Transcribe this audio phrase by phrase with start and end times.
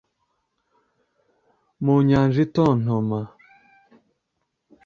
[1.83, 3.19] Mu nyanja itontoma